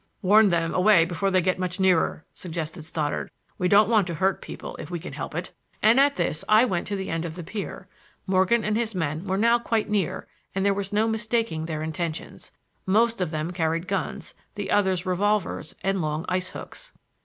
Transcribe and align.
"Warn 0.23 0.49
them 0.49 0.73
away 0.73 1.05
before 1.05 1.29
they 1.29 1.41
get 1.43 1.59
much 1.59 1.79
nearer," 1.79 2.25
suggested 2.33 2.81
Stoddard. 2.85 3.29
"We 3.59 3.67
don't 3.67 3.87
want 3.87 4.07
to 4.07 4.15
hurt 4.15 4.41
people 4.41 4.75
if 4.77 4.89
we 4.89 4.97
can 4.97 5.13
help 5.13 5.35
it,"—and 5.35 5.99
at 5.99 6.15
this 6.15 6.43
I 6.49 6.65
went 6.65 6.87
to 6.87 6.95
the 6.95 7.11
end 7.11 7.23
of 7.23 7.35
the 7.35 7.43
pier. 7.43 7.87
Morgan 8.25 8.63
and 8.63 8.75
his 8.75 8.95
men 8.95 9.25
were 9.27 9.37
now 9.37 9.59
quite 9.59 9.91
near, 9.91 10.27
and 10.55 10.65
there 10.65 10.73
was 10.73 10.91
no 10.91 11.07
mistaking 11.07 11.67
their 11.67 11.83
intentions. 11.83 12.51
Most 12.87 13.21
of 13.21 13.29
them 13.29 13.51
carried 13.51 13.87
guns, 13.87 14.33
the 14.55 14.71
others 14.71 15.05
revolvers 15.05 15.75
and 15.83 16.01
long 16.01 16.25
ice 16.27 16.49
hooks. 16.49 16.93